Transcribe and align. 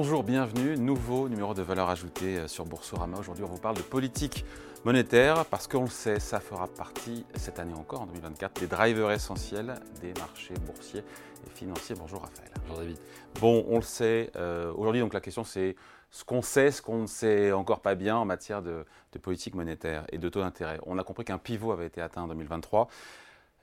Bonjour, 0.00 0.22
bienvenue. 0.22 0.76
Nouveau 0.76 1.28
numéro 1.28 1.54
de 1.54 1.62
valeur 1.62 1.88
ajoutée 1.88 2.38
euh, 2.38 2.46
sur 2.46 2.64
Boursorama. 2.64 3.18
Aujourd'hui, 3.18 3.42
on 3.42 3.48
vous 3.48 3.58
parle 3.58 3.76
de 3.76 3.82
politique 3.82 4.44
monétaire 4.84 5.44
parce 5.46 5.66
qu'on 5.66 5.82
le 5.82 5.90
sait, 5.90 6.20
ça 6.20 6.38
fera 6.38 6.68
partie 6.68 7.26
cette 7.34 7.58
année 7.58 7.74
encore, 7.74 8.02
en 8.02 8.06
2024, 8.06 8.60
des 8.60 8.68
drivers 8.68 9.10
essentiels 9.10 9.74
des 10.00 10.14
marchés 10.20 10.54
boursiers 10.64 11.00
et 11.00 11.50
financiers. 11.50 11.96
Bonjour 11.98 12.20
Raphaël. 12.20 12.48
Bonjour 12.60 12.78
David. 12.78 12.96
Bon, 13.40 13.66
on 13.68 13.74
le 13.74 13.82
sait. 13.82 14.30
Euh, 14.36 14.72
aujourd'hui, 14.72 15.00
donc 15.00 15.14
la 15.14 15.20
question 15.20 15.42
c'est 15.42 15.74
ce 16.12 16.22
qu'on 16.22 16.42
sait, 16.42 16.70
ce 16.70 16.80
qu'on 16.80 16.98
ne 16.98 17.06
sait 17.08 17.50
encore 17.50 17.80
pas 17.80 17.96
bien 17.96 18.16
en 18.16 18.24
matière 18.24 18.62
de, 18.62 18.84
de 19.12 19.18
politique 19.18 19.56
monétaire 19.56 20.04
et 20.12 20.18
de 20.18 20.28
taux 20.28 20.42
d'intérêt. 20.42 20.78
On 20.86 20.96
a 20.98 21.02
compris 21.02 21.24
qu'un 21.24 21.38
pivot 21.38 21.72
avait 21.72 21.86
été 21.86 22.00
atteint 22.00 22.22
en 22.22 22.28
2023. 22.28 22.86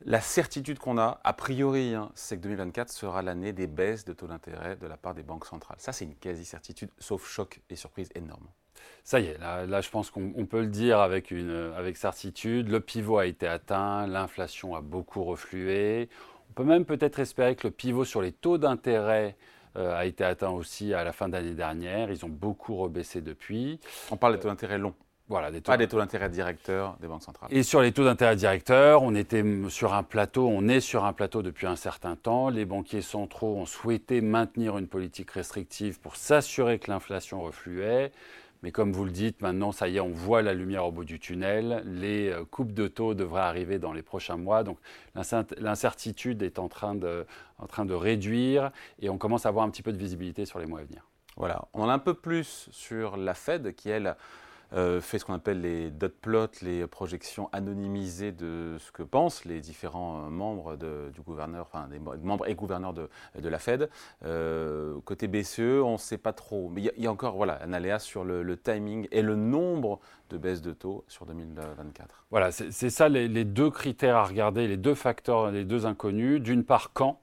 La 0.04 0.20
certitude 0.20 0.78
qu'on 0.78 0.98
a, 0.98 1.20
a 1.24 1.34
priori, 1.34 1.96
hein, 1.96 2.12
c'est 2.16 2.38
que 2.38 2.42
2024 2.42 2.90
sera 2.90 3.22
l'année 3.22 3.54
des 3.54 3.68
baisses 3.68 4.04
de 4.04 4.14
taux 4.14 4.28
d'intérêt 4.28 4.76
de 4.76 4.88
la 4.88 4.98
part 4.98 5.16
des 5.16 5.24
banques 5.24 5.46
centrales. 5.46 5.78
Ça, 5.80 5.94
c'est 5.94 6.06
une 6.06 6.16
quasi-certitude, 6.16 6.90
sauf 7.00 7.26
choc 7.28 7.62
et 7.70 7.76
surprise 7.76 8.10
énorme. 8.14 8.46
Ça 9.04 9.20
y 9.20 9.28
est, 9.28 9.38
là, 9.38 9.82
je 9.82 9.90
pense 9.90 10.12
qu'on 10.12 10.46
peut 10.46 10.62
le 10.62 10.68
dire 10.68 11.00
avec, 11.00 11.32
une, 11.32 11.72
avec 11.78 11.96
certitude. 11.96 12.70
Le 12.70 12.82
pivot 12.82 13.20
a 13.20 13.26
été 13.26 13.48
atteint, 13.48 14.06
l'inflation 14.06 14.76
a 14.76 14.82
beaucoup 14.82 15.24
reflué. 15.24 16.10
On 16.50 16.54
peut 16.54 16.64
même 16.64 16.86
peut-être 16.86 17.20
espérer 17.20 17.56
que 17.56 17.68
le 17.68 17.72
pivot 17.72 18.04
sur 18.06 18.22
les 18.22 18.32
taux 18.32 18.58
d'intérêt 18.58 19.38
euh, 19.78 19.96
a 19.96 20.06
été 20.06 20.24
atteint 20.24 20.50
aussi 20.50 20.94
à 20.94 21.04
la 21.04 21.14
fin 21.14 21.30
d'année 21.30 21.54
dernière. 21.54 22.12
Ils 22.12 22.26
ont 22.26 22.30
beaucoup 22.30 22.76
rebaissé 22.76 23.22
depuis. 23.22 23.80
On 24.12 24.18
parle 24.18 24.36
des 24.36 24.40
taux 24.40 24.50
d'intérêt 24.50 24.78
longs. 24.78 24.96
Voilà, 25.28 25.50
des 25.50 25.60
taux 25.62 25.72
pas 25.72 25.78
des 25.78 25.88
taux 25.88 25.98
d'intérêt 25.98 26.30
directeurs 26.30 26.98
des 27.02 27.08
banques 27.08 27.24
centrales. 27.24 27.50
Et 27.52 27.64
sur 27.64 27.82
les 27.82 27.92
taux 27.92 28.04
d'intérêt 28.04 28.36
directeurs, 28.36 29.02
on 29.02 29.16
était 29.16 29.44
sur 29.70 29.96
un 29.96 30.04
plateau, 30.04 30.48
on 30.48 30.68
est 30.68 30.80
sur 30.80 31.04
un 31.04 31.14
plateau 31.14 31.42
depuis 31.42 31.66
un 31.66 31.76
certain 31.76 32.16
temps. 32.16 32.50
Les 32.50 32.66
banquiers 32.66 33.02
centraux 33.02 33.56
ont 33.56 33.66
souhaité 33.66 34.22
maintenir 34.22 34.78
une 34.78 34.88
politique 34.88 35.32
restrictive 35.32 36.00
pour 36.00 36.16
s'assurer 36.16 36.78
que 36.78 36.92
l'inflation 36.92 37.42
refluait. 37.42 38.12
Mais 38.62 38.72
comme 38.72 38.92
vous 38.92 39.06
le 39.06 39.12
dites, 39.12 39.42
maintenant, 39.42 39.72
ça 39.72 39.88
y 39.88 39.98
est, 39.98 40.00
on 40.00 40.10
voit 40.10 40.42
la 40.42 40.54
lumière 40.54 40.86
au 40.86 40.92
bout 40.92 41.06
du 41.06 41.20
tunnel. 41.20 41.84
Les 41.86 42.30
euh, 42.30 42.46
coupes 42.46 42.74
de 42.74 42.88
taux 42.88 43.14
devraient 43.14 43.42
arriver 43.42 43.80
dans 43.80 43.94
les 43.94 44.02
prochains 44.02 44.38
mois. 44.38 44.64
Donc 44.64 44.78
l'incertitude 45.58 46.44
est 46.44 46.60
en 46.60 46.68
train, 46.68 46.96
de, 46.96 47.26
en 47.58 47.68
train 47.68 47.86
de 47.86 47.94
réduire 47.94 48.72
et 49.00 49.10
on 49.10 49.18
commence 49.18 49.46
à 49.46 49.50
avoir 49.50 49.66
un 49.66 49.70
petit 49.70 49.84
peu 49.84 49.92
de 49.92 49.98
visibilité 49.98 50.46
sur 50.46 50.60
les 50.60 50.66
mois 50.66 50.80
à 50.80 50.84
venir. 50.84 51.08
Voilà, 51.38 51.68
on 51.74 51.84
en 51.84 51.90
a 51.90 51.94
un 51.94 52.00
peu 52.00 52.14
plus 52.14 52.70
sur 52.72 53.18
la 53.18 53.34
Fed 53.34 53.76
qui, 53.76 53.90
elle, 53.90 54.16
euh, 54.74 55.02
fait 55.02 55.20
ce 55.20 55.26
qu'on 55.26 55.34
appelle 55.34 55.62
les 55.62 55.90
dot 55.90 56.14
plots, 56.22 56.48
les 56.62 56.88
projections 56.88 57.50
anonymisées 57.52 58.32
de 58.32 58.78
ce 58.80 58.92
que 58.92 59.04
pensent 59.04 59.46
les 59.46 59.60
différents 59.60 60.26
euh, 60.26 60.30
membres 60.30 60.76
du 60.76 61.22
gouverneur, 61.22 61.68
enfin 61.72 61.88
des 61.88 62.00
membres 62.00 62.48
et 62.48 62.56
gouverneurs 62.56 62.94
de, 62.94 63.10
la 63.36 63.60
Fed. 63.60 63.90
Euh, 64.24 65.00
côté 65.06 65.28
BCE, 65.28 65.82
on 65.84 65.94
ne 65.94 65.98
sait 65.98 66.18
pas 66.18 66.34
trop, 66.34 66.70
mais 66.70 66.82
il 66.96 67.04
y, 67.04 67.08
a 67.08 67.12
encore 67.12 67.36
voilà 67.36 67.60
un 67.64 67.74
aléa 67.74 68.00
sur 68.00 68.24
le, 68.24 68.56
timing 68.58 69.08
et 69.12 69.22
le 69.22 69.36
nombre 69.36 70.00
de 70.30 70.38
baisses 70.38 70.62
de 70.62 70.72
taux 70.72 71.04
sur 71.08 71.26
2024. 71.26 72.26
Voilà, 72.32 72.52
c'est 72.52 72.90
ça 72.90 73.10
les, 73.10 73.28
les, 73.28 73.46
deux 73.46 73.70
critères 73.70 74.16
à 74.16 74.24
regarder, 74.24 74.68
les 74.68 74.78
deux 74.78 74.96
facteurs, 74.96 75.52
les 75.52 75.66
deux 75.66 75.86
inconnus. 75.86 76.42
D'une 76.42 76.64
part, 76.64 76.92
quand 76.94 77.20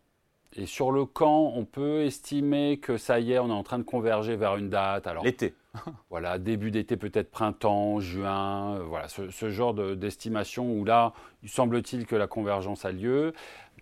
et 0.54 0.66
sur 0.66 0.92
le 0.92 1.04
quand, 1.04 1.52
on 1.54 1.64
peut 1.64 2.02
estimer 2.02 2.78
que 2.78 2.96
ça 2.98 3.20
y 3.20 3.32
est, 3.32 3.38
on 3.38 3.48
est 3.48 3.52
en 3.52 3.62
train 3.62 3.78
de 3.78 3.84
converger 3.84 4.36
vers 4.36 4.56
une 4.56 4.68
date. 4.68 5.06
Alors, 5.06 5.24
L'été. 5.24 5.54
voilà, 6.10 6.38
début 6.38 6.70
d'été, 6.70 6.96
peut-être 6.96 7.30
printemps, 7.30 8.00
juin, 8.00 8.76
euh, 8.76 8.82
voilà, 8.84 9.08
ce, 9.08 9.50
genre 9.50 9.72
d'estimation 9.74 10.70
où 10.70 10.84
là, 10.84 11.14
il 11.42 11.48
semble-t-il 11.48 12.06
que 12.06 12.16
la 12.16 12.26
convergence 12.26 12.84
a 12.84 12.92
lieu. 12.92 13.32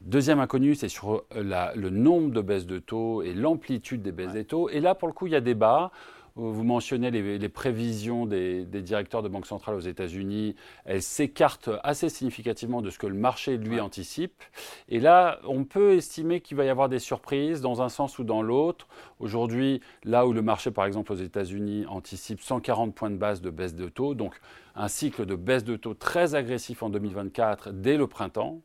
Deuxième 0.01 0.39
inconnu, 0.39 0.77
c'est 0.77 0.89
sur 0.89 1.25
euh, 1.35 1.73
le 1.75 1.91
nombre 1.91 2.31
de 2.31 2.41
baisses 2.41 2.67
de 2.67 2.79
taux 2.79 3.23
et 3.23 3.35
l'amplitude 3.35 4.03
des 4.03 4.13
baisses 4.13 4.33
des 4.33 4.45
taux. 4.45 4.69
Et 4.69 4.81
là, 4.81 4.95
pour 4.95 5.09
le 5.09 5.15
coup, 5.15 5.27
il 5.27 5.33
y 5.33 5.37
a 5.37 5.41
débat. 5.41 5.91
Vous 6.37 6.65
mentionnez 6.65 7.11
les, 7.11 7.49
prévisions 7.49 8.27
des, 8.27 8.65
directeurs 8.65 9.23
de 9.23 9.29
banque 9.29 9.47
centrale 9.47 9.75
aux 9.75 9.81
États-Unis. 9.81 10.55
Elles 10.85 11.03
s'écartent 11.03 11.71
assez 11.83 12.09
significativement 12.09 12.83
de 12.83 12.91
ce 12.91 12.99
que 12.99 13.07
le 13.07 13.15
marché, 13.15 13.57
lui, 13.57 13.81
anticipe. 13.81 14.43
Et 14.89 15.01
là, 15.01 15.39
on 15.45 15.65
peut 15.65 15.95
estimer 15.95 16.41
qu'il 16.41 16.57
va 16.57 16.65
y 16.65 16.69
avoir 16.69 16.89
des 16.89 16.99
surprises 16.99 17.61
dans 17.61 17.83
un 17.83 17.89
sens 17.89 18.19
ou 18.19 18.25
dans 18.25 18.43
l'autre. 18.43 18.87
Aujourd'hui, 19.19 19.81
là 20.05 20.27
où 20.27 20.33
le 20.33 20.43
marché, 20.43 20.71
par 20.71 20.87
exemple, 20.87 21.13
aux 21.13 21.17
États-Unis, 21.17 21.85
anticipe 21.87 22.41
140 22.41 22.95
points 22.95 23.11
de 23.11 23.17
base 23.17 23.41
de 23.41 23.51
baisse 23.51 23.75
de 23.75 23.89
taux, 23.89 24.15
donc 24.15 24.41
un 24.77 24.89
cycle 24.89 25.27
de 25.27 25.35
baisse 25.35 25.65
de 25.65 25.77
taux 25.77 25.95
très 25.95 26.35
agressif 26.35 26.83
en 26.83 26.91
2024 26.91 27.73
dès 27.73 27.97
le 27.97 28.07
printemps. 28.07 28.61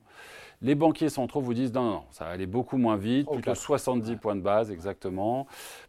Les 0.61 0.75
banquiers 0.75 1.09
centraux 1.09 1.41
vous 1.41 1.53
disent 1.53 1.73
non, 1.73 1.83
non, 1.83 2.03
ça 2.11 2.25
va 2.25 2.31
aller 2.31 2.45
beaucoup 2.45 2.77
moins 2.77 2.97
vite, 2.97 3.29
plutôt 3.29 3.55
70 3.55 4.15
points 4.17 4.35
de 4.35 4.41
base 4.41 4.71
exactement, 4.71 5.47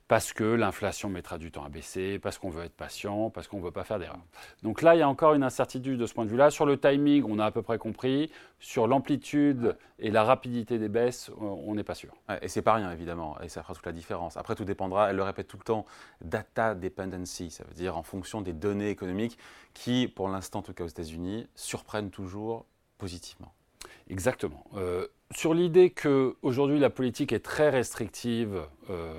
parce 0.09 0.33
que 0.33 0.45
l'inflation 0.45 1.09
mettra 1.09 1.39
du 1.39 1.51
temps 1.51 1.65
à 1.65 1.69
baisser, 1.69 2.19
parce 2.19 2.39
qu'on 2.39 2.51
veut 2.51 2.65
être 2.65 2.77
patient, 2.77 3.31
parce 3.31 3.49
qu'on 3.49 3.59
ne 3.59 3.63
veut 3.63 3.71
pas 3.71 3.85
faire 3.85 3.99
d'erreur. 3.99 4.19
Donc 4.63 4.83
là, 4.83 4.95
il 4.95 4.99
y 4.99 5.03
a 5.03 5.09
encore 5.09 5.35
une 5.35 5.43
incertitude 5.43 5.99
de 5.99 6.07
ce 6.07 6.15
point 6.15 6.25
de 6.25 6.31
vue-là. 6.31 6.51
Sur 6.51 6.67
le 6.67 6.79
timing, 6.79 7.25
on 7.29 7.39
a 7.39 7.47
à 7.47 7.51
peu 7.51 7.63
près 7.63 7.79
compris. 7.79 8.31
Sur 8.59 8.87
l'amplitude 8.87 9.77
et 9.99 10.11
la 10.11 10.25
rapidité 10.25 10.79
des 10.79 10.89
baisses, 10.89 11.31
on 11.39 11.75
n'est 11.75 11.85
pas 11.85 11.95
sûr. 11.95 12.15
et 12.41 12.49
c'est 12.49 12.63
pas 12.63 12.75
rien, 12.75 12.91
évidemment, 12.91 13.41
et 13.41 13.49
ça 13.49 13.63
fera 13.63 13.75
toute 13.75 13.87
la 13.87 13.93
différence. 13.93 14.37
Après, 14.37 14.55
tout 14.55 14.65
dépendra, 14.65 15.11
elle 15.11 15.17
le 15.17 15.23
répète 15.23 15.49
tout 15.49 15.59
le 15.59 15.65
temps, 15.65 15.87
data 16.21 16.75
dependency, 16.75 17.51
ça 17.51 17.65
veut 17.65 17.75
dire 17.75 17.97
en 17.97 18.03
fonction 18.03 18.41
des 18.41 18.53
données 18.53 18.91
économiques 18.91 19.39
qui, 19.75 20.09
pour 20.09 20.29
l'instant, 20.29 20.61
en 20.61 20.63
tout 20.63 20.73
cas 20.73 20.85
aux 20.85 20.89
États-Unis, 20.89 21.47
surprennent 21.55 22.11
toujours 22.11 22.67
positivement. 22.99 23.53
Exactement. 24.09 24.65
Euh, 24.77 25.07
sur 25.35 25.53
l'idée 25.53 25.91
qu'aujourd'hui 25.91 26.79
la 26.79 26.91
politique 26.91 27.33
est 27.33 27.41
très 27.41 27.71
restrictive, 27.71 28.63
euh, 28.89 29.13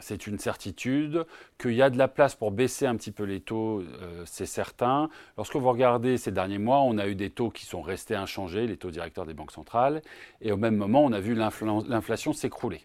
c'est 0.00 0.26
une 0.26 0.38
certitude. 0.38 1.24
Qu'il 1.58 1.72
y 1.72 1.80
a 1.80 1.88
de 1.88 1.96
la 1.96 2.08
place 2.08 2.34
pour 2.34 2.50
baisser 2.50 2.84
un 2.84 2.96
petit 2.96 3.12
peu 3.12 3.24
les 3.24 3.40
taux, 3.40 3.80
euh, 3.80 4.22
c'est 4.26 4.44
certain. 4.44 5.08
Lorsque 5.38 5.56
vous 5.56 5.68
regardez 5.70 6.18
ces 6.18 6.32
derniers 6.32 6.58
mois, 6.58 6.80
on 6.80 6.98
a 6.98 7.08
eu 7.08 7.14
des 7.14 7.30
taux 7.30 7.48
qui 7.48 7.64
sont 7.64 7.80
restés 7.80 8.14
inchangés, 8.14 8.66
les 8.66 8.76
taux 8.76 8.90
directeurs 8.90 9.24
des 9.24 9.32
banques 9.32 9.52
centrales, 9.52 10.02
et 10.42 10.52
au 10.52 10.58
même 10.58 10.76
moment, 10.76 11.02
on 11.02 11.12
a 11.12 11.20
vu 11.20 11.34
l'inflation 11.34 12.34
s'écrouler. 12.34 12.82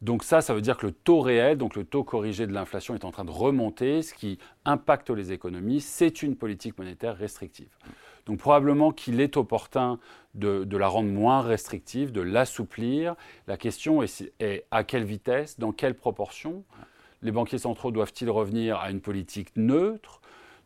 Donc 0.00 0.22
ça, 0.22 0.40
ça 0.40 0.54
veut 0.54 0.62
dire 0.62 0.78
que 0.78 0.86
le 0.86 0.92
taux 0.92 1.20
réel, 1.20 1.58
donc 1.58 1.74
le 1.74 1.84
taux 1.84 2.04
corrigé 2.04 2.46
de 2.46 2.52
l'inflation 2.52 2.94
est 2.94 3.04
en 3.04 3.10
train 3.10 3.24
de 3.24 3.30
remonter, 3.30 4.02
ce 4.02 4.14
qui 4.14 4.38
impacte 4.64 5.10
les 5.10 5.32
économies. 5.32 5.80
C'est 5.80 6.22
une 6.22 6.36
politique 6.36 6.78
monétaire 6.78 7.16
restrictive. 7.16 7.68
Donc 8.26 8.38
probablement 8.38 8.92
qu'il 8.92 9.20
est 9.20 9.36
opportun 9.36 9.98
de, 10.34 10.76
la 10.76 10.88
rendre 10.88 11.10
moins 11.10 11.40
restrictive, 11.40 12.12
de 12.12 12.20
l'assouplir. 12.20 13.14
La 13.46 13.56
question 13.56 14.02
est, 14.02 14.32
est, 14.40 14.66
à 14.70 14.84
quelle 14.84 15.04
vitesse, 15.04 15.58
dans 15.58 15.72
quelle 15.72 15.94
proportion? 15.94 16.64
Les 17.22 17.32
banquiers 17.32 17.58
centraux 17.58 17.90
doivent-ils 17.90 18.30
revenir 18.30 18.78
à 18.78 18.90
une 18.90 19.00
politique 19.00 19.50
neutre? 19.56 20.20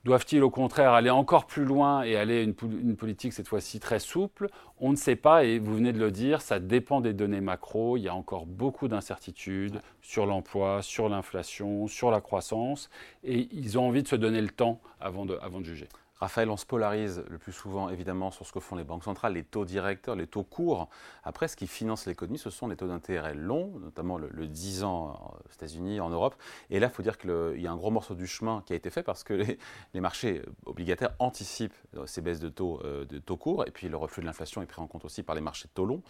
Doivent-ils 0.05 0.43
au 0.43 0.51
contraire 0.51 0.93
aller 0.93 1.09
encore 1.09 1.47
plus 1.47 1.65
loin 1.65 2.03
et 2.03 2.15
aller 2.17 2.41
à 2.41 2.43
une, 2.43 2.55
une, 2.63 2.95
politique 2.95 3.33
cette 3.33 3.49
fois-ci 3.49 3.81
très 3.81 3.99
souple? 3.99 4.49
On 4.79 4.91
ne 4.91 4.97
sait 4.97 5.17
pas 5.17 5.45
et 5.45 5.59
vous 5.59 5.75
venez 5.75 5.95
de 5.95 5.99
le 5.99 6.11
dire, 6.11 6.43
ça 6.43 6.61
dépend 6.61 7.01
des 7.01 7.15
données 7.15 7.41
macro. 7.41 7.97
Il 7.97 8.03
y 8.03 8.09
a 8.09 8.15
encore 8.15 8.45
beaucoup 8.45 8.87
d'incertitudes 8.87 9.81
sur 10.03 10.27
l'emploi, 10.27 10.83
sur 10.83 11.09
l'inflation, 11.09 11.89
sur 11.89 12.11
la 12.11 12.21
croissance 12.21 12.91
et 13.25 13.49
ils 13.51 13.79
ont 13.79 13.89
envie 13.89 14.03
de 14.03 14.09
se 14.09 14.17
donner 14.17 14.43
le 14.43 14.51
temps 14.51 14.79
avant 15.01 15.25
de, 15.25 15.39
avant 15.41 15.61
de 15.61 15.65
juger. 15.65 15.89
Raphaël, 16.21 16.49
on 16.49 16.57
se 16.57 16.65
polarise 16.65 17.25
le 17.29 17.39
plus 17.39 17.53
souvent 17.53 17.89
évidemment 17.89 18.31
sur 18.31 18.47
ce 18.47 18.53
que 18.53 18.61
font 18.61 18.77
les 18.77 18.85
banques 18.85 19.05
centrales, 19.05 19.35
les 19.35 19.43
taux 19.43 19.65
directeurs, 19.65 20.15
les 20.15 20.27
taux 20.27 20.45
courts. 20.45 20.89
Après, 21.25 21.49
ce 21.49 21.57
qui 21.57 21.67
finance 21.67 22.07
l'économie, 22.07 22.39
ce 22.39 22.51
sont 22.51 22.69
les 22.69 22.77
taux 22.77 22.87
d'intérêt 22.87 23.35
longs, 23.35 23.79
notamment 23.81 24.17
le, 24.17 24.47
10 24.47 24.85
ans 24.85 25.39
aux 25.45 25.53
États-Unis, 25.53 26.01
en 26.01 26.11
Europe. 26.11 26.37
Et 26.71 26.79
là, 26.79 26.87
il 26.87 26.93
faut 26.93 27.03
dire 27.03 27.19
qu'il 27.19 27.61
y 27.61 27.67
a 27.67 27.73
un 27.73 27.77
gros 27.77 27.91
morceau 27.91 28.15
du 28.15 28.27
chemin 28.27 28.63
qui 28.65 28.73
a 28.73 28.77
été 28.77 28.91
fait 28.91 29.03
parce 29.03 29.25
que 29.25 29.35
les, 29.35 30.01
marchés 30.01 30.43
obligataires 30.67 31.15
anticipent 31.19 31.75
euh, 31.97 32.07
ces 32.07 32.21
baisses 32.21 32.41
de 32.41 32.49
taux, 32.49 32.81
euh, 32.85 33.05
de 33.05 33.19
taux 33.19 33.37
courts. 33.37 33.67
Et 33.67 33.71
puis 33.71 33.89
le 33.89 33.97
reflux 33.97 34.21
de 34.21 34.27
l'inflation 34.27 34.63
est 34.63 34.67
pris 34.67 34.81
en 34.81 34.87
compte 34.87 35.05
aussi 35.05 35.23
par 35.23 35.35
les 35.35 35.41
marchés 35.41 35.67
de 35.67 35.73
taux 35.73 35.87
longs. 35.87 36.03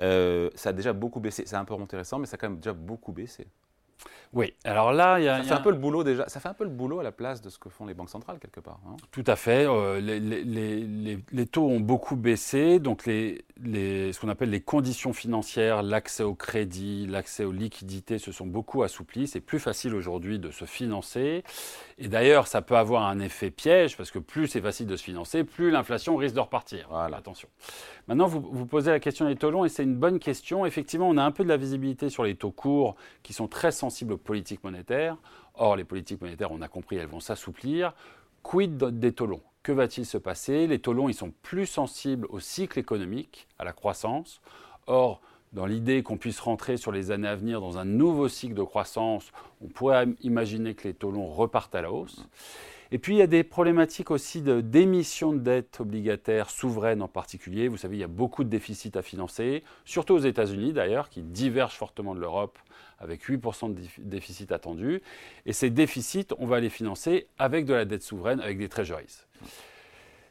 Euh, 0.00 0.50
ça 0.54 0.70
a 0.70 0.72
déjà 0.72 0.92
beaucoup 0.92 1.20
baissé. 1.20 1.44
C'est 1.46 1.56
un 1.56 1.64
peu 1.64 1.74
remonté 1.74 1.96
récent, 1.96 2.18
mais 2.18 2.26
ça 2.26 2.34
a 2.34 2.38
quand 2.38 2.48
même 2.48 2.58
déjà 2.58 2.72
beaucoup 2.72 3.12
baissé. 3.12 3.46
Oui, 4.32 4.54
alors 4.64 4.92
là, 4.92 5.18
il 5.18 5.24
y 5.24 5.28
a. 5.28 5.42
Ça 5.42 5.48
fait 5.48 5.54
un 5.54 5.60
peu 5.60 5.70
le 5.70 5.76
boulot 5.76 6.04
déjà. 6.04 6.28
Ça 6.28 6.38
fait 6.38 6.48
un 6.48 6.54
peu 6.54 6.64
le 6.64 6.70
boulot 6.70 7.00
à 7.00 7.02
la 7.02 7.10
place 7.10 7.42
de 7.42 7.50
ce 7.50 7.58
que 7.58 7.68
font 7.68 7.86
les 7.86 7.94
banques 7.94 8.10
centrales, 8.10 8.38
quelque 8.38 8.60
part. 8.60 8.78
Hein. 8.86 8.96
Tout 9.10 9.24
à 9.26 9.34
fait. 9.34 9.66
Euh, 9.66 10.00
les, 10.00 11.46
taux 11.46 11.66
ont 11.66 11.80
beaucoup 11.80 12.16
baissé. 12.16 12.78
Donc, 12.78 13.06
les, 13.06 13.44
ce 13.62 14.18
qu'on 14.18 14.28
appelle 14.28 14.50
les 14.50 14.60
conditions 14.60 15.12
financières, 15.12 15.82
l'accès 15.82 16.22
au 16.22 16.34
crédit, 16.34 17.06
l'accès 17.06 17.44
aux 17.44 17.52
liquidités 17.52 18.18
se 18.18 18.32
sont 18.32 18.46
beaucoup 18.46 18.82
assouplis. 18.82 19.26
C'est 19.26 19.40
plus 19.40 19.58
facile 19.58 19.94
aujourd'hui 19.94 20.38
de 20.38 20.50
se 20.50 20.64
financer. 20.64 21.44
Et 21.98 22.08
d'ailleurs, 22.08 22.46
ça 22.46 22.62
peut 22.62 22.76
avoir 22.76 23.06
un 23.06 23.20
effet 23.20 23.50
piège, 23.50 23.96
parce 23.96 24.10
que 24.10 24.18
plus 24.18 24.48
c'est 24.48 24.60
facile 24.60 24.86
de 24.86 24.96
se 24.96 25.04
financer, 25.04 25.44
plus 25.44 25.70
l'inflation 25.70 26.16
risque 26.16 26.34
de 26.34 26.40
repartir. 26.40 26.86
Voilà. 26.90 27.18
Attention. 27.18 27.48
Maintenant, 28.08 28.26
vous, 28.26 28.40
vous 28.40 28.66
posez 28.66 28.90
la 28.90 29.00
question 29.00 29.26
des 29.26 29.36
taux 29.36 29.50
longs, 29.50 29.64
et 29.64 29.68
c'est 29.68 29.82
une 29.82 29.96
bonne 29.96 30.18
question. 30.18 30.64
Effectivement, 30.64 31.08
on 31.08 31.16
a 31.16 31.22
un 31.22 31.32
peu 31.32 31.44
de 31.44 31.48
la 31.48 31.58
visibilité 31.58 32.08
sur 32.08 32.24
les 32.24 32.36
taux 32.36 32.52
courts, 32.52 32.96
qui 33.22 33.32
sont 33.32 33.48
très 33.48 33.72
sensibles 33.72 34.16
politiques 34.16 34.64
monétaires. 34.64 35.16
Or, 35.54 35.76
les 35.76 35.84
politiques 35.84 36.22
monétaires, 36.22 36.52
on 36.52 36.62
a 36.62 36.68
compris, 36.68 36.96
elles 36.96 37.08
vont 37.08 37.20
s'assouplir. 37.20 37.92
Quid 38.42 38.78
des 38.98 39.12
taux 39.12 39.26
longs? 39.26 39.42
Que 39.62 39.72
va-t-il 39.72 40.06
se 40.06 40.16
passer? 40.16 40.66
Les 40.66 40.78
taux 40.78 41.08
ils 41.08 41.14
sont 41.14 41.32
plus 41.42 41.66
sensibles 41.66 42.26
au 42.30 42.40
cycle 42.40 42.78
économique, 42.78 43.46
à 43.58 43.64
la 43.64 43.72
croissance. 43.72 44.40
Or, 44.86 45.20
dans 45.52 45.66
l'idée 45.66 46.02
qu'on 46.02 46.16
puisse 46.16 46.40
rentrer 46.40 46.76
sur 46.76 46.92
les 46.92 47.10
années 47.10 47.28
à 47.28 47.36
venir 47.36 47.60
dans 47.60 47.76
un 47.76 47.84
nouveau 47.84 48.28
cycle 48.28 48.54
de 48.54 48.62
croissance, 48.62 49.32
on 49.60 49.68
pourrait 49.68 50.08
imaginer 50.22 50.74
que 50.74 50.88
les 50.88 50.94
taux 50.94 51.10
repartent 51.10 51.74
à 51.74 51.82
la 51.82 51.92
hausse. 51.92 52.24
Et 52.92 52.98
puis 52.98 53.14
il 53.14 53.18
y 53.18 53.22
a 53.22 53.26
des 53.26 53.44
problématiques 53.44 54.10
aussi 54.10 54.42
d'émission 54.42 55.32
de, 55.32 55.38
de 55.38 55.44
dette 55.44 55.80
obligataire 55.80 56.50
souveraine 56.50 57.02
en 57.02 57.08
particulier. 57.08 57.68
Vous 57.68 57.76
savez, 57.76 57.96
il 57.96 58.00
y 58.00 58.04
a 58.04 58.08
beaucoup 58.08 58.42
de 58.42 58.48
déficits 58.48 58.92
à 58.96 59.02
financer, 59.02 59.62
surtout 59.84 60.14
aux 60.14 60.20
États-Unis 60.20 60.72
d'ailleurs, 60.72 61.08
qui 61.08 61.22
divergent 61.22 61.76
fortement 61.76 62.14
de 62.14 62.20
l'Europe 62.20 62.58
avec 62.98 63.26
8% 63.26 63.74
de 63.74 63.80
déficit 63.98 64.52
attendu. 64.52 65.02
Et 65.46 65.52
ces 65.52 65.70
déficits, 65.70 66.26
on 66.38 66.46
va 66.46 66.60
les 66.60 66.68
financer 66.68 67.28
avec 67.38 67.64
de 67.64 67.74
la 67.74 67.84
dette 67.84 68.02
souveraine, 68.02 68.40
avec 68.40 68.58
des 68.58 68.68
treasuries. 68.68 69.24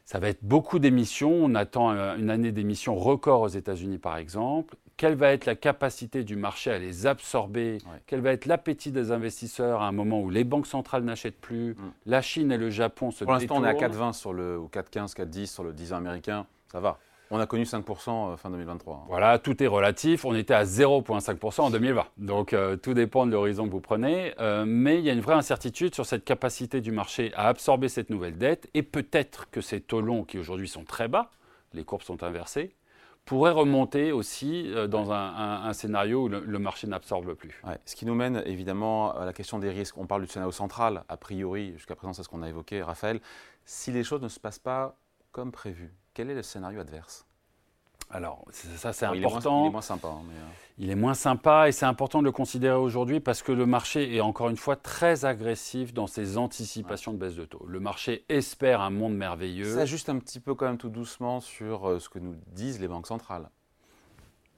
Ça 0.04 0.18
va 0.18 0.28
être 0.28 0.42
beaucoup 0.42 0.78
d'émissions. 0.78 1.32
On 1.32 1.54
attend 1.54 1.92
euh, 1.92 2.16
une 2.16 2.30
année 2.30 2.52
d'émissions 2.52 2.96
record 2.96 3.42
aux 3.42 3.48
États-Unis, 3.48 3.98
par 3.98 4.16
exemple. 4.16 4.76
Quelle 5.00 5.14
va 5.14 5.32
être 5.32 5.46
la 5.46 5.54
capacité 5.54 6.24
du 6.24 6.36
marché 6.36 6.70
à 6.70 6.78
les 6.78 7.06
absorber 7.06 7.78
Quel 8.06 8.20
va 8.20 8.32
être 8.32 8.44
l'appétit 8.44 8.92
des 8.92 9.12
investisseurs 9.12 9.80
à 9.80 9.88
un 9.88 9.92
moment 9.92 10.20
où 10.20 10.28
les 10.28 10.44
banques 10.44 10.66
centrales 10.66 11.04
n'achètent 11.04 11.40
plus 11.40 11.70
mm. 11.70 11.92
La 12.04 12.20
Chine 12.20 12.52
et 12.52 12.58
le 12.58 12.68
Japon 12.68 13.10
se 13.10 13.24
Pour 13.24 13.32
l'instant, 13.32 13.56
on 13.56 13.64
est 13.64 13.68
à 13.68 13.72
4,20 13.72 14.12
sur 14.12 14.34
le, 14.34 14.58
ou 14.58 14.66
4,15, 14.66 15.16
4,10 15.16 15.46
sur 15.46 15.64
le 15.64 15.72
10 15.72 15.94
ans 15.94 15.96
américain. 15.96 16.44
Ça 16.70 16.80
va. 16.80 16.98
On 17.30 17.40
a 17.40 17.46
connu 17.46 17.62
5% 17.62 18.32
euh, 18.34 18.36
fin 18.36 18.50
2023. 18.50 19.06
Voilà, 19.08 19.38
tout 19.38 19.62
est 19.62 19.66
relatif. 19.66 20.26
On 20.26 20.34
était 20.34 20.52
à 20.52 20.64
0,5% 20.64 21.62
en 21.62 21.70
2020. 21.70 22.04
Donc 22.18 22.52
euh, 22.52 22.76
tout 22.76 22.92
dépend 22.92 23.24
de 23.24 23.32
l'horizon 23.32 23.64
que 23.68 23.72
vous 23.72 23.80
prenez. 23.80 24.34
Euh, 24.38 24.66
mais 24.66 24.98
il 24.98 25.04
y 25.06 25.08
a 25.08 25.14
une 25.14 25.22
vraie 25.22 25.32
incertitude 25.32 25.94
sur 25.94 26.04
cette 26.04 26.26
capacité 26.26 26.82
du 26.82 26.92
marché 26.92 27.32
à 27.36 27.48
absorber 27.48 27.88
cette 27.88 28.10
nouvelle 28.10 28.36
dette. 28.36 28.68
Et 28.74 28.82
peut-être 28.82 29.48
que 29.50 29.62
ces 29.62 29.80
taux 29.80 30.02
longs, 30.02 30.24
qui 30.24 30.38
aujourd'hui 30.38 30.68
sont 30.68 30.84
très 30.84 31.08
bas, 31.08 31.30
les 31.72 31.84
courbes 31.84 32.02
sont 32.02 32.22
inversées, 32.22 32.74
pourraient 33.24 33.52
remonter 33.52 34.12
aussi 34.12 34.72
dans 34.88 35.12
un, 35.12 35.72
scénario 35.72 36.24
où 36.24 36.28
le, 36.28 36.58
marché 36.58 36.86
n'absorbe 36.86 37.34
plus. 37.34 37.62
Ce 37.84 37.94
qui 37.94 38.04
nous 38.04 38.14
mène 38.14 38.42
évidemment 38.44 39.14
à 39.16 39.24
la 39.24 39.32
question 39.32 39.58
des 39.58 39.70
risques. 39.70 39.98
On 39.98 40.06
parle 40.06 40.22
du 40.22 40.28
scénario 40.28 40.50
central, 40.50 41.04
a 41.08 41.16
priori, 41.16 41.72
jusqu'à 41.74 41.94
présent 41.94 42.12
c'est 42.12 42.24
ce 42.24 42.28
qu'on 42.28 42.42
a 42.42 42.48
évoqué, 42.48 42.82
Raphaël. 42.82 43.20
Si 43.64 43.92
les 43.92 44.02
choses 44.02 44.22
ne 44.22 44.28
se 44.28 44.40
passent 44.40 44.58
pas 44.58 44.96
comme 45.30 45.52
prévu, 45.52 45.94
quel 46.12 46.28
est 46.30 46.34
le 46.34 46.42
scénario 46.42 46.80
adverse? 46.80 47.24
Alors, 48.12 48.44
ça 48.50 48.92
c'est 48.92 49.06
important. 49.06 49.62
Il 49.64 49.68
est 49.68 49.70
moins, 49.70 49.80
sympa. 49.80 50.08
Hein, 50.08 50.22
euh. 50.32 50.48
Il 50.78 50.90
est 50.90 50.96
moins 50.96 51.14
sympa 51.14 51.68
et 51.68 51.72
c'est 51.72 51.86
important 51.86 52.18
de 52.18 52.24
le 52.24 52.32
considérer 52.32 52.76
aujourd'hui 52.76 53.20
parce 53.20 53.42
que 53.42 53.52
le 53.52 53.66
marché 53.66 54.16
est 54.16 54.20
encore 54.20 54.48
une 54.48 54.56
fois 54.56 54.74
très 54.74 55.24
agressif 55.24 55.94
dans 55.94 56.08
ses 56.08 56.36
anticipations 56.36 57.12
de 57.12 57.18
baisse 57.18 57.36
de 57.36 57.44
taux. 57.44 57.64
Le 57.68 57.78
marché 57.78 58.24
espère 58.28 58.80
un 58.80 58.90
monde 58.90 59.14
merveilleux. 59.14 59.76
Ça 59.76 59.84
juste 59.84 60.08
un 60.08 60.18
petit 60.18 60.40
peu 60.40 60.56
quand 60.56 60.66
même 60.66 60.78
tout 60.78 60.88
doucement 60.88 61.40
sur 61.40 61.88
euh, 61.88 61.98
ce 62.00 62.08
que 62.08 62.18
nous 62.18 62.34
disent 62.48 62.80
les 62.80 62.88
banques 62.88 63.06
centrales. 63.06 63.48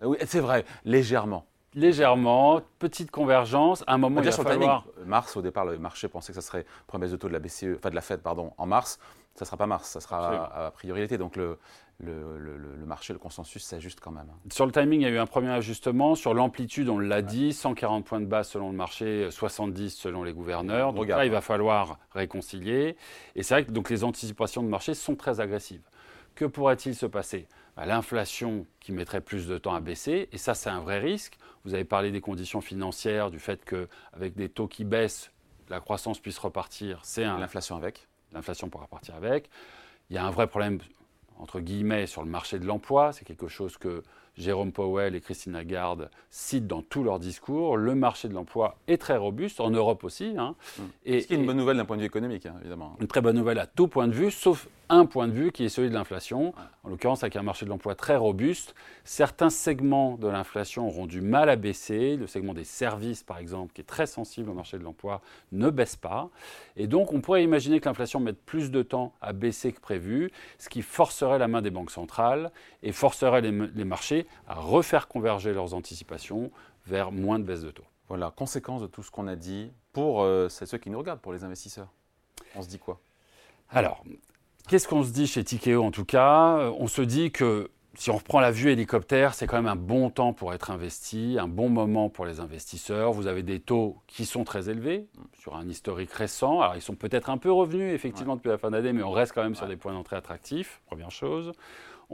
Euh, 0.02 0.06
oui, 0.06 0.16
c'est 0.24 0.40
vrai, 0.40 0.64
légèrement. 0.84 1.44
Légèrement, 1.74 2.60
petite 2.78 3.10
convergence. 3.10 3.82
À 3.86 3.94
un 3.94 3.98
moment, 3.98 4.20
il 4.20 4.28
va 4.28 4.32
falloir... 4.32 4.86
Mars, 5.06 5.36
au 5.36 5.42
départ, 5.42 5.64
le 5.64 5.78
marché 5.78 6.08
pensait 6.08 6.32
que 6.32 6.40
ça 6.40 6.46
serait 6.46 6.66
première 6.86 7.06
baisse 7.06 7.12
de 7.12 7.16
taux 7.16 7.28
de 7.28 7.32
la 7.32 7.38
BCE, 7.38 7.76
enfin 7.76 7.90
de 7.90 7.94
la 7.94 8.00
Fed, 8.00 8.20
pardon, 8.20 8.52
en 8.58 8.66
mars 8.66 8.98
ça 9.34 9.44
ne 9.44 9.46
sera 9.46 9.56
pas 9.56 9.66
mars, 9.66 9.88
ça 9.88 10.00
sera 10.00 10.66
à, 10.66 10.70
priorité. 10.70 11.16
Donc 11.16 11.36
le, 11.36 11.58
le, 12.00 12.86
marché, 12.86 13.12
le 13.12 13.18
consensus 13.18 13.62
s'ajuste 13.62 14.00
quand 14.00 14.10
même. 14.10 14.26
Sur 14.50 14.66
le 14.66 14.72
timing, 14.72 15.00
il 15.00 15.04
y 15.04 15.06
a 15.06 15.10
eu 15.10 15.18
un 15.18 15.26
premier 15.26 15.50
ajustement. 15.50 16.14
Sur 16.14 16.34
l'amplitude, 16.34 16.88
on 16.88 16.98
l'a 16.98 17.22
dit, 17.22 17.52
140 17.52 18.04
points 18.04 18.20
de 18.20 18.26
base 18.26 18.48
selon 18.48 18.70
le 18.70 18.76
marché, 18.76 19.30
70 19.30 19.90
selon 19.90 20.22
les 20.22 20.32
gouverneurs. 20.32 20.92
Donc 20.92 21.08
là, 21.08 21.24
il 21.24 21.30
va 21.30 21.40
falloir 21.40 21.98
réconcilier. 22.12 22.96
Et 23.34 23.42
c'est 23.42 23.54
vrai 23.54 23.64
que 23.64 23.70
donc, 23.70 23.88
les 23.88 24.04
anticipations 24.04 24.62
de 24.62 24.68
marché 24.68 24.94
sont 24.94 25.16
très 25.16 25.40
agressives. 25.40 25.82
Que 26.34 26.44
pourrait-il 26.44 26.94
se 26.94 27.06
passer? 27.06 27.46
L'inflation 27.76 28.66
qui 28.80 28.92
mettrait 28.92 29.20
plus 29.20 29.46
de 29.46 29.58
temps 29.58 29.74
à 29.74 29.80
baisser, 29.80 30.28
et 30.32 30.38
ça 30.38 30.54
c'est 30.54 30.70
un 30.70 30.80
vrai 30.80 30.98
risque. 30.98 31.38
Vous 31.64 31.74
avez 31.74 31.84
parlé 31.84 32.10
des 32.10 32.20
conditions 32.20 32.60
financières, 32.60 33.30
du 33.30 33.38
fait 33.38 33.64
qu'avec 33.64 34.34
des 34.34 34.48
taux 34.48 34.68
qui 34.68 34.84
baissent, 34.84 35.30
la 35.68 35.80
croissance 35.80 36.18
puisse 36.18 36.38
repartir. 36.38 37.00
C'est 37.02 37.24
un... 37.24 37.38
L'inflation 37.38 37.76
avec 37.76 38.06
l'inflation 38.32 38.68
pourra 38.68 38.86
partir 38.86 39.14
avec. 39.14 39.48
Il 40.10 40.16
y 40.16 40.18
a 40.18 40.24
un 40.24 40.30
vrai 40.30 40.46
problème, 40.46 40.78
entre 41.38 41.60
guillemets, 41.60 42.06
sur 42.06 42.22
le 42.22 42.30
marché 42.30 42.58
de 42.58 42.66
l'emploi. 42.66 43.12
C'est 43.12 43.24
quelque 43.24 43.48
chose 43.48 43.76
que 43.76 44.02
Jérôme 44.38 44.72
Powell 44.72 45.14
et 45.14 45.20
Christine 45.20 45.52
Lagarde 45.52 46.10
citent 46.30 46.66
dans 46.66 46.82
tous 46.82 47.04
leurs 47.04 47.18
discours. 47.18 47.76
Le 47.76 47.94
marché 47.94 48.28
de 48.28 48.34
l'emploi 48.34 48.76
est 48.88 48.96
très 48.96 49.16
robuste, 49.16 49.60
en 49.60 49.70
Europe 49.70 50.04
aussi. 50.04 50.34
Hein. 50.38 50.54
Mmh. 50.78 50.82
Et, 51.04 51.20
Ce 51.20 51.26
qui 51.26 51.34
est 51.34 51.36
une 51.36 51.46
bonne 51.46 51.58
nouvelle 51.58 51.76
d'un 51.76 51.84
point 51.84 51.96
de 51.96 52.02
vue 52.02 52.06
économique, 52.06 52.46
hein, 52.46 52.54
évidemment. 52.60 52.96
Une 53.00 53.06
très 53.06 53.20
bonne 53.20 53.36
nouvelle 53.36 53.58
à 53.58 53.66
tout 53.66 53.88
point 53.88 54.08
de 54.08 54.12
vue, 54.12 54.30
sauf 54.30 54.68
un 54.88 55.06
point 55.06 55.26
de 55.26 55.32
vue 55.32 55.52
qui 55.52 55.64
est 55.64 55.68
celui 55.68 55.88
de 55.88 55.94
l'inflation. 55.94 56.54
En 56.84 56.88
l'occurrence, 56.88 57.22
avec 57.22 57.36
un 57.36 57.42
marché 57.42 57.64
de 57.64 57.70
l'emploi 57.70 57.94
très 57.94 58.16
robuste, 58.16 58.74
certains 59.04 59.48
segments 59.48 60.16
de 60.16 60.28
l'inflation 60.28 60.86
auront 60.86 61.06
du 61.06 61.20
mal 61.20 61.48
à 61.48 61.56
baisser. 61.56 62.16
Le 62.16 62.26
segment 62.26 62.52
des 62.52 62.64
services, 62.64 63.22
par 63.22 63.38
exemple, 63.38 63.72
qui 63.72 63.80
est 63.80 63.84
très 63.84 64.06
sensible 64.06 64.50
au 64.50 64.54
marché 64.54 64.78
de 64.78 64.82
l'emploi, 64.82 65.22
ne 65.52 65.70
baisse 65.70 65.96
pas. 65.96 66.28
Et 66.76 66.86
donc, 66.86 67.12
on 67.12 67.20
pourrait 67.20 67.42
imaginer 67.42 67.80
que 67.80 67.88
l'inflation 67.88 68.20
mette 68.20 68.42
plus 68.44 68.70
de 68.70 68.82
temps 68.82 69.14
à 69.22 69.32
baisser 69.32 69.72
que 69.72 69.80
prévu, 69.80 70.30
ce 70.58 70.68
qui 70.68 70.82
forcerait 70.82 71.38
la 71.38 71.48
main 71.48 71.62
des 71.62 71.70
banques 71.70 71.90
centrales 71.90 72.50
et 72.82 72.92
forcerait 72.92 73.40
les, 73.40 73.50
les 73.50 73.84
marchés 73.84 74.21
à 74.46 74.54
refaire 74.54 75.08
converger 75.08 75.52
leurs 75.52 75.74
anticipations 75.74 76.50
vers 76.86 77.12
moins 77.12 77.38
de 77.38 77.44
baisse 77.44 77.62
de 77.62 77.70
taux. 77.70 77.84
Voilà, 78.08 78.32
conséquence 78.34 78.82
de 78.82 78.86
tout 78.86 79.02
ce 79.02 79.10
qu'on 79.10 79.26
a 79.26 79.36
dit 79.36 79.72
pour 79.92 80.22
euh, 80.22 80.48
ceux 80.48 80.78
qui 80.78 80.90
nous 80.90 80.98
regardent, 80.98 81.20
pour 81.20 81.32
les 81.32 81.44
investisseurs. 81.44 81.88
On 82.54 82.62
se 82.62 82.68
dit 82.68 82.78
quoi? 82.78 83.00
Alors, 83.70 84.04
Qu'est-ce 84.68 84.86
qu'on 84.86 85.02
se 85.02 85.10
dit 85.10 85.26
chez 85.26 85.42
Tikeo 85.42 85.82
en 85.82 85.90
tout 85.90 86.04
cas? 86.04 86.56
Euh, 86.58 86.72
On 86.78 86.86
se 86.86 87.02
dit 87.02 87.32
que 87.32 87.70
si 87.94 88.10
on 88.10 88.16
reprend 88.16 88.40
la 88.40 88.50
vue 88.50 88.70
hélicoptère, 88.70 89.34
c'est 89.34 89.46
quand 89.46 89.56
même 89.56 89.66
un 89.66 89.76
bon 89.76 90.08
temps 90.08 90.32
pour 90.32 90.54
être 90.54 90.70
investi, 90.70 91.36
un 91.38 91.48
bon 91.48 91.68
moment 91.68 92.08
pour 92.08 92.24
les 92.24 92.40
investisseurs. 92.40 93.12
Vous 93.12 93.26
avez 93.26 93.42
des 93.42 93.60
taux 93.60 93.98
qui 94.06 94.24
sont 94.24 94.44
très 94.44 94.70
élevés 94.70 95.08
sur 95.34 95.56
un 95.56 95.68
historique 95.68 96.12
récent. 96.12 96.60
Alors 96.60 96.76
ils 96.76 96.80
sont 96.80 96.94
peut-être 96.94 97.28
un 97.28 97.38
peu 97.38 97.52
revenus 97.52 97.92
effectivement 97.92 98.36
depuis 98.36 98.48
la 98.48 98.56
fin 98.56 98.70
d'année, 98.70 98.92
mais 98.92 99.02
on 99.02 99.10
reste 99.10 99.32
quand 99.34 99.42
même 99.42 99.56
sur 99.56 99.66
des 99.66 99.76
points 99.76 99.92
d'entrée 99.92 100.16
attractifs, 100.16 100.80
première 100.86 101.10
chose. 101.10 101.52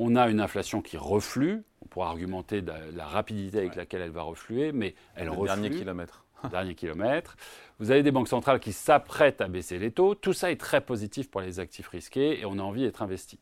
On 0.00 0.14
a 0.14 0.28
une 0.28 0.40
inflation 0.40 0.80
qui 0.80 0.96
reflue. 0.96 1.64
On 1.82 1.86
pourra 1.86 2.10
argumenter 2.10 2.62
de 2.62 2.72
la 2.94 3.04
rapidité 3.04 3.58
avec 3.58 3.74
laquelle 3.74 4.00
elle 4.00 4.12
va 4.12 4.22
refluer, 4.22 4.70
mais 4.70 4.94
elle 5.16 5.24
Le 5.24 5.32
reflue. 5.32 5.46
Dernier 5.46 5.70
kilomètre. 5.70 6.24
dernier 6.52 6.74
kilomètre. 6.76 7.36
Vous 7.80 7.90
avez 7.90 8.04
des 8.04 8.12
banques 8.12 8.28
centrales 8.28 8.60
qui 8.60 8.72
s'apprêtent 8.72 9.40
à 9.40 9.48
baisser 9.48 9.80
les 9.80 9.90
taux. 9.90 10.14
Tout 10.14 10.32
ça 10.32 10.52
est 10.52 10.60
très 10.60 10.80
positif 10.80 11.28
pour 11.28 11.40
les 11.40 11.58
actifs 11.58 11.88
risqués 11.88 12.38
et 12.38 12.44
on 12.44 12.60
a 12.60 12.62
envie 12.62 12.82
d'être 12.82 13.02
investi. 13.02 13.40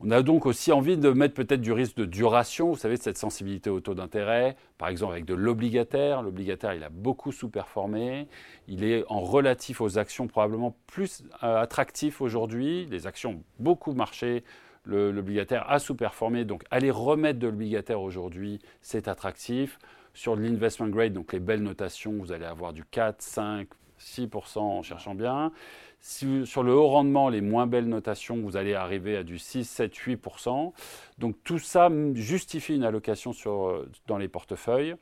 On 0.00 0.10
a 0.10 0.22
donc 0.22 0.44
aussi 0.44 0.72
envie 0.72 0.96
de 0.96 1.10
mettre 1.10 1.34
peut-être 1.34 1.60
du 1.60 1.70
risque 1.70 1.94
de 1.94 2.04
duration, 2.04 2.70
vous 2.70 2.76
savez, 2.76 2.96
de 2.96 3.02
cette 3.02 3.18
sensibilité 3.18 3.70
au 3.70 3.78
taux 3.78 3.94
d'intérêt, 3.94 4.56
par 4.76 4.88
exemple 4.88 5.12
avec 5.12 5.24
de 5.24 5.34
l'obligataire. 5.34 6.22
L'obligataire, 6.22 6.74
il 6.74 6.82
a 6.82 6.88
beaucoup 6.88 7.30
sous-performé. 7.30 8.26
Il 8.66 8.82
est 8.82 9.04
en 9.08 9.20
relatif 9.20 9.80
aux 9.80 9.98
actions 9.98 10.26
probablement 10.26 10.74
plus 10.88 11.22
euh, 11.44 11.60
attractif 11.60 12.20
aujourd'hui. 12.20 12.86
Les 12.86 13.06
actions 13.06 13.30
ont 13.30 13.42
beaucoup 13.60 13.92
marché. 13.92 14.42
L'obligataire 14.84 15.70
a 15.70 15.78
sous-performé. 15.78 16.44
Donc 16.44 16.64
aller 16.70 16.90
remettre 16.90 17.38
de 17.38 17.46
l'obligataire 17.46 18.00
aujourd'hui, 18.00 18.60
c'est 18.80 19.08
attractif. 19.08 19.78
Sur 20.12 20.34
l'investment 20.34 20.88
grade, 20.88 21.12
donc 21.12 21.32
les 21.32 21.38
belles 21.38 21.62
notations, 21.62 22.12
vous 22.12 22.32
allez 22.32 22.44
avoir 22.44 22.72
du 22.72 22.84
4, 22.84 23.22
5, 23.22 23.68
6% 24.00 24.58
en 24.58 24.82
cherchant 24.82 25.14
bien. 25.14 25.52
sur 26.00 26.62
le 26.62 26.74
haut 26.74 26.88
rendement, 26.88 27.28
les 27.28 27.40
moins 27.40 27.66
belles 27.66 27.88
notations, 27.88 28.40
vous 28.40 28.56
allez 28.56 28.74
arriver 28.74 29.16
à 29.16 29.22
du 29.22 29.38
6, 29.38 29.64
7, 29.64 29.94
8%. 29.94 30.72
Donc 31.18 31.36
tout 31.44 31.58
ça 31.58 31.90
justifie 32.14 32.74
une 32.74 32.84
allocation 32.84 33.32
sur, 33.32 33.86
dans 34.06 34.18
les 34.18 34.28
portefeuilles 34.28 34.96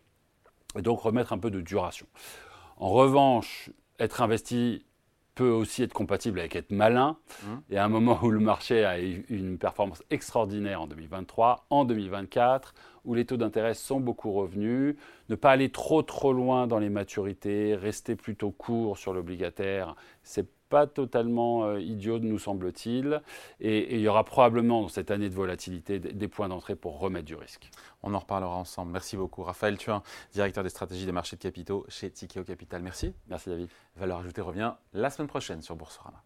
et 0.77 0.83
donc 0.83 1.01
remettre 1.01 1.33
un 1.33 1.39
peu 1.39 1.51
de 1.51 1.61
duration. 1.61 2.07
En 2.77 2.91
revanche, 2.91 3.71
être 3.99 4.23
investi 4.23 4.85
peut 5.38 5.50
aussi 5.50 5.85
être 5.85 5.92
compatible 5.92 6.40
avec 6.40 6.57
être 6.57 6.73
malin. 6.73 7.16
Mmh. 7.45 7.47
Et 7.71 7.78
à 7.78 7.85
un 7.85 7.88
moment 7.88 8.18
où 8.23 8.30
le 8.30 8.40
marché 8.40 8.85
a 8.85 9.00
eu 9.00 9.25
une 9.28 9.57
performance 9.57 10.02
extraordinaire 10.11 10.83
en 10.83 10.88
2023, 10.88 11.66
en 11.71 11.85
2024, 11.85 12.75
où 13.09 13.15
les 13.15 13.25
taux 13.25 13.38
d'intérêt 13.38 13.75
sont 13.75 14.00
beaucoup 14.00 14.33
revenus, 14.33 14.95
ne 15.31 15.35
pas 15.35 15.50
aller 15.50 15.71
trop 15.71 16.03
trop 16.03 16.33
loin 16.33 16.67
dans 16.67 16.79
les 16.79 16.91
maturités, 16.91 17.75
rester 17.75 18.15
plutôt 18.15 18.50
court 18.50 18.99
sur 18.99 19.15
l'obligataire, 19.15 19.97
c'est 20.23 20.47
pas 20.69 20.87
totalement 20.87 21.65
euh, 21.65 21.81
idiot, 21.81 22.19
nous 22.19 22.38
semble-t-il. 22.38 23.23
Et, 23.61 23.95
il 23.95 24.00
y 24.00 24.09
aura 24.09 24.25
probablement 24.25 24.83
dans 24.83 24.88
cette 24.88 25.11
année 25.11 25.31
de 25.31 25.35
volatilité 25.35 25.99
des, 25.99 26.29
points 26.29 26.49
d'entrée 26.49 26.77
pour 26.77 26.99
remettre 26.99 27.25
du 27.25 27.35
risque. 27.35 27.71
On 28.03 28.12
en 28.12 28.19
reparlera 28.19 28.55
ensemble. 28.55 28.93
Merci 28.93 29.17
beaucoup. 29.17 29.43
Raphaël 29.43 29.79
Thuin, 29.79 30.03
directeur 30.35 30.62
des 30.62 30.69
stratégies 30.69 31.07
des 31.07 31.12
marchés 31.12 31.37
de 31.37 31.43
capitaux 31.43 31.87
chez 31.88 32.11
Tikeo 32.11 32.45
Capital. 32.45 32.83
Merci. 32.83 33.15
Merci 33.29 33.49
David. 33.49 33.69
Valeur 33.97 34.19
ajoutée 34.19 34.43
revient 34.43 34.75
la 34.93 35.09
semaine 35.09 35.29
prochaine 35.29 35.62
sur 35.62 35.75
Boursorama. 35.75 36.23